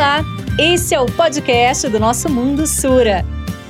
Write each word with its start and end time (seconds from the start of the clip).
Olá, 0.00 0.24
esse 0.58 0.94
é 0.94 0.98
o 0.98 1.04
podcast 1.04 1.86
do 1.90 2.00
nosso 2.00 2.26
Mundo 2.30 2.66
Sura. 2.66 3.22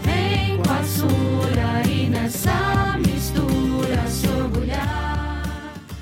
Vem 0.03 0.63
com 0.63 0.73
a 0.73 0.85
Sura 0.85 1.91
e 1.91 2.09
nessa 2.09 2.97
mistura 2.99 4.07
se 4.07 4.29
orgulhar. 4.29 5.43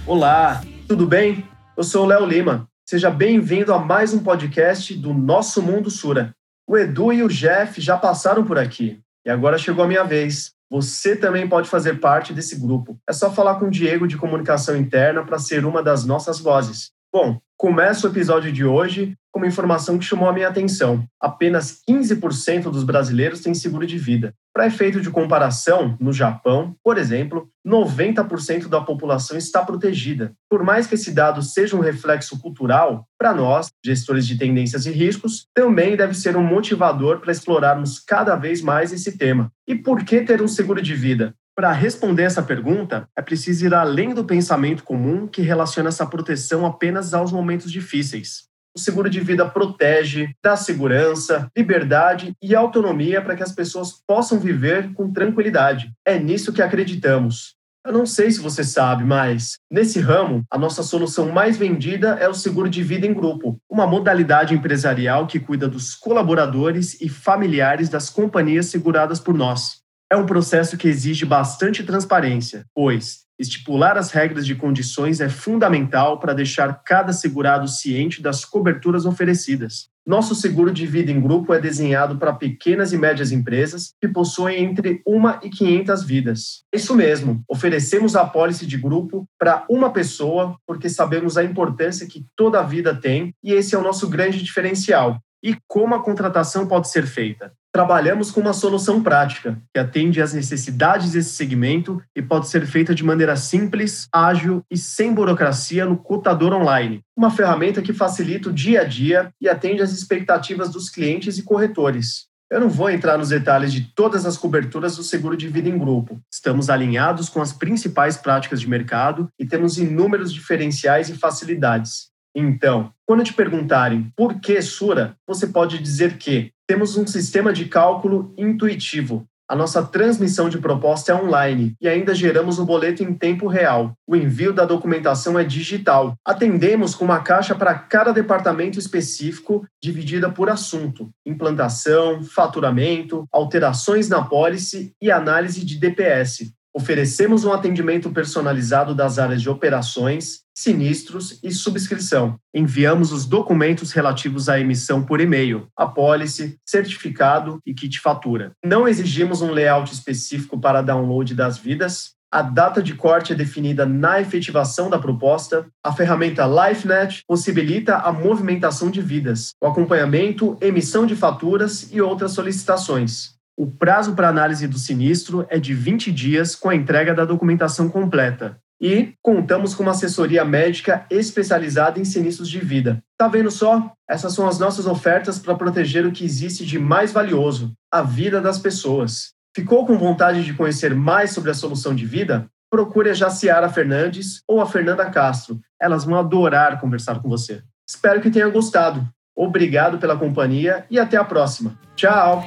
Olá, 0.06 0.60
tudo 0.87 1.06
bem? 1.06 1.49
Eu 1.74 1.83
sou 1.83 2.04
o 2.04 2.06
Léo 2.06 2.26
Lima. 2.26 2.69
Seja 2.87 3.08
bem-vindo 3.08 3.72
a 3.72 3.78
mais 3.78 4.12
um 4.12 4.19
podcast 4.19 4.94
do 4.99 5.14
Nosso 5.14 5.62
Mundo 5.62 5.90
Sura. 5.90 6.35
O 6.69 6.76
Edu 6.76 7.10
e 7.10 7.22
o 7.22 7.29
Jeff 7.29 7.81
já 7.81 7.97
passaram 7.97 8.45
por 8.45 8.58
aqui 8.58 9.01
e 9.24 9.31
agora 9.31 9.56
chegou 9.56 9.83
a 9.83 9.88
minha 9.88 10.04
vez. 10.04 10.53
Você 10.71 11.17
também 11.17 11.49
pode 11.49 11.71
fazer 11.71 12.01
parte 12.01 12.35
desse 12.35 12.60
grupo. 12.60 12.99
É 13.08 13.15
só 13.15 13.33
falar 13.33 13.54
com 13.54 13.69
o 13.69 13.71
Diego 13.71 14.06
de 14.06 14.19
Comunicação 14.19 14.76
Interna 14.76 15.24
para 15.24 15.38
ser 15.38 15.65
uma 15.65 15.83
das 15.83 16.05
nossas 16.05 16.38
vozes. 16.38 16.91
Bom, 17.10 17.41
começa 17.59 18.06
o 18.06 18.11
episódio 18.11 18.52
de 18.52 18.65
hoje 18.65 19.16
com 19.33 19.41
uma 19.41 19.47
informação 19.48 19.99
que 19.99 20.05
chamou 20.05 20.29
a 20.29 20.33
minha 20.33 20.47
atenção. 20.47 21.05
Apenas 21.21 21.80
15% 21.89 22.71
dos 22.71 22.85
brasileiros 22.85 23.41
têm 23.41 23.53
seguro 23.53 23.85
de 23.85 23.99
vida. 23.99 24.33
Para 24.55 24.69
efeito 24.69 25.01
de 25.01 25.11
comparação, 25.11 25.97
no 26.01 26.13
Japão, 26.13 26.77
por 26.85 26.97
exemplo, 26.97 27.49
90% 27.66 28.69
da 28.69 28.80
população 28.80 29.37
está 29.37 29.65
protegida. 29.65 30.33
Por 30.49 30.63
mais 30.63 30.87
que 30.87 30.95
esse 30.95 31.11
dado 31.11 31.43
seja 31.43 31.77
um 31.77 31.80
reflexo 31.80 32.41
cultural, 32.41 33.05
para 33.19 33.35
nós, 33.35 33.69
gestores 33.85 34.27
de 34.27 34.38
tendências 34.38 34.87
e 34.87 34.93
riscos, 34.93 35.47
também 35.52 35.97
deve 35.97 36.15
ser 36.15 36.37
um 36.37 36.43
motivador 36.43 37.21
para 37.21 37.33
explorarmos 37.33 37.99
cada 37.99 38.37
vez 38.37 38.63
mais 38.63 38.93
esse 38.93 39.19
tema. 39.19 39.51
E 39.66 39.75
por 39.75 40.05
que 40.05 40.21
ter 40.21 40.41
um 40.41 40.49
seguro 40.49 40.80
de 40.80 40.95
vida? 40.95 41.35
Para 41.59 41.73
responder 41.73 42.23
essa 42.23 42.41
pergunta, 42.41 43.09
é 43.17 43.21
preciso 43.21 43.66
ir 43.66 43.75
além 43.75 44.15
do 44.15 44.25
pensamento 44.25 44.85
comum 44.85 45.27
que 45.27 45.43
relaciona 45.43 45.89
essa 45.89 46.07
proteção 46.07 46.65
apenas 46.65 47.12
aos 47.12 47.33
momentos 47.33 47.73
difíceis. 47.73 48.45
O 48.77 48.79
seguro 48.79 49.11
de 49.11 49.19
vida 49.19 49.45
protege, 49.45 50.30
dá 50.41 50.55
segurança, 50.55 51.51
liberdade 51.57 52.32
e 52.41 52.55
autonomia 52.55 53.21
para 53.21 53.35
que 53.35 53.43
as 53.43 53.51
pessoas 53.51 53.93
possam 54.07 54.38
viver 54.38 54.93
com 54.93 55.13
tranquilidade. 55.13 55.91
É 56.07 56.16
nisso 56.16 56.52
que 56.52 56.63
acreditamos. 56.63 57.57
Eu 57.85 57.93
não 57.93 58.07
sei 58.07 58.30
se 58.30 58.38
você 58.38 58.63
sabe, 58.63 59.02
mas 59.02 59.59
nesse 59.69 59.99
ramo, 59.99 60.45
a 60.49 60.57
nossa 60.57 60.85
solução 60.85 61.32
mais 61.32 61.57
vendida 61.57 62.10
é 62.21 62.29
o 62.29 62.35
seguro 62.35 62.71
de 62.71 62.85
vida 62.85 63.04
em 63.04 63.13
grupo, 63.13 63.59
uma 63.69 63.85
modalidade 63.85 64.54
empresarial 64.54 65.27
que 65.27 65.41
cuida 65.41 65.66
dos 65.66 65.97
colaboradores 65.97 67.00
e 67.00 67.08
familiares 67.08 67.88
das 67.88 68.08
companhias 68.08 68.66
seguradas 68.66 69.19
por 69.19 69.34
nós. 69.34 69.88
É 70.10 70.16
um 70.16 70.24
processo 70.24 70.78
que 70.78 70.88
exige 70.88 71.26
bastante 71.26 71.84
transparência, 71.84 72.64
pois 72.74 73.26
estipular 73.38 73.96
as 73.96 74.10
regras 74.10 74.44
de 74.44 74.54
condições 74.54 75.20
é 75.20 75.28
fundamental 75.28 76.18
para 76.18 76.32
deixar 76.32 76.82
cada 76.84 77.12
segurado 77.12 77.68
ciente 77.68 78.20
das 78.20 78.44
coberturas 78.44 79.06
oferecidas. 79.06 79.90
Nosso 80.04 80.34
seguro 80.34 80.72
de 80.72 80.86
vida 80.86 81.12
em 81.12 81.20
grupo 81.20 81.52
é 81.52 81.60
desenhado 81.60 82.16
para 82.16 82.32
pequenas 82.32 82.92
e 82.94 82.98
médias 82.98 83.30
empresas 83.30 83.92
que 84.00 84.08
possuem 84.08 84.64
entre 84.64 85.02
1 85.06 85.28
e 85.46 85.50
500 85.50 86.02
vidas. 86.02 86.62
Isso 86.72 86.94
mesmo, 86.94 87.44
oferecemos 87.46 88.16
a 88.16 88.22
apólice 88.22 88.66
de 88.66 88.78
grupo 88.78 89.28
para 89.38 89.66
uma 89.68 89.92
pessoa 89.92 90.56
porque 90.66 90.88
sabemos 90.88 91.36
a 91.36 91.44
importância 91.44 92.06
que 92.06 92.24
toda 92.34 92.62
vida 92.62 92.94
tem 92.94 93.34
e 93.44 93.52
esse 93.52 93.74
é 93.74 93.78
o 93.78 93.82
nosso 93.82 94.08
grande 94.08 94.42
diferencial. 94.42 95.20
E 95.42 95.56
como 95.69 95.94
a 95.94 96.03
contratação 96.03 96.67
pode 96.67 96.91
ser 96.91 97.06
feita? 97.06 97.53
Trabalhamos 97.72 98.31
com 98.31 98.41
uma 98.41 98.53
solução 98.53 99.03
prática 99.03 99.61
que 99.72 99.78
atende 99.78 100.20
às 100.20 100.33
necessidades 100.33 101.12
desse 101.12 101.31
segmento 101.31 102.03
e 102.17 102.20
pode 102.20 102.48
ser 102.48 102.67
feita 102.67 102.94
de 102.94 103.05
maneira 103.05 103.36
simples, 103.36 104.09
ágil 104.12 104.64
e 104.70 104.77
sem 104.77 105.14
burocracia 105.14 105.84
no 105.84 105.97
cotador 105.97 106.53
online. 106.53 107.03
Uma 107.16 107.31
ferramenta 107.31 107.81
que 107.81 107.92
facilita 107.92 108.48
o 108.48 108.53
dia 108.53 108.81
a 108.81 108.84
dia 108.84 109.31
e 109.41 109.48
atende 109.48 109.83
às 109.83 109.92
expectativas 109.92 110.70
dos 110.70 110.91
clientes 110.91 111.39
e 111.39 111.44
corretores. 111.44 112.27
Eu 112.50 112.61
não 112.61 112.70
vou 112.70 112.89
entrar 112.89 113.19
nos 113.19 113.28
detalhes 113.28 113.72
de 113.72 113.92
todas 113.94 114.25
as 114.25 114.39
coberturas 114.39 114.97
do 114.97 115.03
seguro 115.03 115.36
de 115.36 115.47
vida 115.48 115.69
em 115.69 115.78
grupo. 115.78 116.19
Estamos 116.32 116.71
alinhados 116.71 117.28
com 117.28 117.43
as 117.43 117.53
principais 117.53 118.16
práticas 118.16 118.60
de 118.60 118.69
mercado 118.69 119.28
e 119.38 119.44
temos 119.44 119.77
inúmeros 119.77 120.32
diferenciais 120.32 121.10
e 121.10 121.15
facilidades. 121.15 122.09
Então, 122.34 122.93
quando 123.06 123.25
te 123.25 123.33
perguntarem 123.33 124.12
por 124.16 124.41
que 124.41 124.61
Sura, 124.61 125.16
você 125.27 125.47
pode 125.47 125.78
dizer 125.78 126.19
que 126.19 126.53
temos 126.66 126.97
um 126.97 127.06
sistema 127.06 127.53
de 127.53 127.65
cálculo 127.65 128.34
intuitivo. 128.37 129.27
A 129.50 129.56
nossa 129.56 129.83
transmissão 129.83 130.50
de 130.50 130.59
proposta 130.59 131.11
é 131.11 131.15
online 131.15 131.75
e 131.81 131.89
ainda 131.89 132.15
geramos 132.15 132.59
o 132.59 132.66
boleto 132.66 133.03
em 133.03 133.15
tempo 133.15 133.47
real. 133.47 133.94
O 134.06 134.15
envio 134.15 134.53
da 134.53 134.66
documentação 134.66 135.39
é 135.39 135.43
digital. 135.43 136.15
Atendemos 136.22 136.94
com 136.94 137.06
uma 137.06 137.21
caixa 137.21 137.55
para 137.55 137.75
cada 137.75 138.12
departamento 138.12 138.78
específico, 138.78 139.66
dividida 139.83 140.31
por 140.31 140.50
assunto: 140.50 141.09
implantação, 141.25 142.22
faturamento, 142.22 143.27
alterações 143.33 144.10
na 144.10 144.22
pólice 144.22 144.93
e 145.00 145.10
análise 145.10 145.65
de 145.65 145.78
DPS. 145.78 146.53
Oferecemos 146.78 147.44
um 147.44 147.53
atendimento 147.53 148.09
personalizado 148.09 148.94
das 148.94 149.19
áreas 149.19 149.43
de 149.43 149.50
operações, 149.50 150.43
sinistros 150.56 151.37
e 151.43 151.50
subscrição. 151.50 152.37
Enviamos 152.55 153.11
os 153.11 153.27
documentos 153.27 153.91
relativos 153.91 154.49
à 154.49 154.61
emissão 154.61 155.03
por 155.05 155.21
e-mail, 155.21 155.66
apólice, 155.77 156.56
certificado 156.65 157.59
e 157.66 157.75
kit 157.75 157.99
fatura. 157.99 158.53
Não 158.65 158.87
exigimos 158.87 159.43
um 159.43 159.50
layout 159.50 159.93
específico 159.93 160.56
para 160.56 160.81
download 160.81 161.34
das 161.34 161.59
vidas. 161.59 162.12
A 162.31 162.43
data 162.43 162.81
de 162.81 162.95
corte 162.95 163.33
é 163.33 163.37
definida 163.37 163.84
na 163.84 164.21
efetivação 164.21 164.89
da 164.89 165.00
proposta. 165.00 165.66
A 165.83 165.93
ferramenta 165.93 166.47
LifeNet 166.47 167.25
possibilita 167.27 167.97
a 167.97 168.12
movimentação 168.12 168.89
de 168.89 169.03
vidas, 169.03 169.50
o 169.60 169.66
acompanhamento, 169.66 170.56
emissão 170.60 171.06
de 171.06 171.16
faturas 171.16 171.91
e 171.91 172.00
outras 172.00 172.31
solicitações. 172.31 173.37
O 173.58 173.66
prazo 173.66 174.14
para 174.14 174.28
análise 174.28 174.69
do 174.69 174.78
sinistro 174.78 175.44
é 175.50 175.58
de 175.58 175.74
20 175.74 176.12
dias 176.12 176.54
com 176.54 176.69
a 176.69 176.76
entrega 176.76 177.12
da 177.12 177.24
documentação 177.24 177.88
completa. 177.88 178.56
E 178.80 179.14
contamos 179.20 179.74
com 179.74 179.82
uma 179.82 179.91
assessoria 179.91 180.44
médica 180.44 181.04
especializada 181.10 181.98
em 181.98 182.04
sinistros 182.04 182.48
de 182.48 182.60
vida. 182.60 183.02
Tá 183.18 183.26
vendo 183.26 183.50
só? 183.50 183.92
Essas 184.08 184.32
são 184.32 184.47
as 184.47 184.60
nossas 184.60 184.86
ofertas 184.86 185.41
para 185.41 185.56
proteger 185.56 186.06
o 186.06 186.12
que 186.12 186.24
existe 186.24 186.64
de 186.64 186.78
mais 186.78 187.10
valioso, 187.10 187.72
a 187.92 188.00
vida 188.00 188.41
das 188.41 188.60
pessoas. 188.60 189.32
Ficou 189.52 189.84
com 189.84 189.98
vontade 189.98 190.44
de 190.44 190.54
conhecer 190.54 190.94
mais 190.94 191.32
sobre 191.32 191.50
a 191.50 191.54
solução 191.54 191.97
de 191.97 192.06
vida? 192.06 192.47
Procure 192.70 193.10
a 193.10 193.14
Jaciara 193.14 193.68
Fernandes 193.68 194.41
ou 194.47 194.60
a 194.60 194.66
Fernanda 194.66 195.10
Castro. 195.10 195.58
Elas 195.82 196.04
vão 196.04 196.16
adorar 196.16 196.80
conversar 196.80 197.20
com 197.20 197.28
você. 197.28 197.60
Espero 197.84 198.20
que 198.20 198.30
tenha 198.30 198.48
gostado. 198.48 199.04
Obrigado 199.34 199.98
pela 199.98 200.16
companhia 200.16 200.86
e 200.88 200.97
até 200.97 201.16
a 201.16 201.24
próxima. 201.24 201.76
Tchau! 201.97 202.47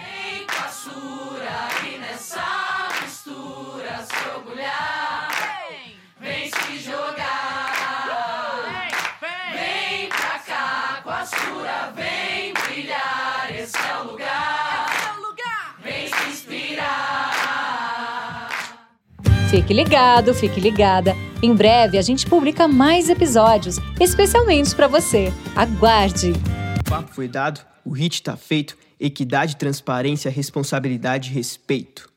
Vem 11.96 12.54
brilhar. 12.54 13.50
Esse 13.56 13.78
é 13.78 13.98
o 13.98 14.12
lugar. 14.12 14.62
Vem 15.84 16.08
se 16.08 16.30
inspirar. 16.30 17.72
Fique 19.50 19.74
ligado, 19.74 20.34
fique 20.34 20.60
ligada. 20.60 21.16
Em 21.42 21.56
breve 21.56 21.98
a 21.98 22.02
gente 22.02 22.26
publica 22.28 22.68
mais 22.68 23.10
episódios, 23.10 23.78
especialmente 24.00 24.76
para 24.76 24.88
você. 24.88 25.34
Aguarde! 25.56 26.34
O 26.80 26.90
papo 26.90 27.14
foi 27.14 27.28
dado, 27.28 27.62
o 27.84 27.92
hit 27.92 28.22
tá 28.22 28.38
feito. 28.38 28.78
Equidade, 29.00 29.56
transparência, 29.56 30.30
responsabilidade 30.30 31.32
e 31.32 31.34
respeito. 31.34 32.11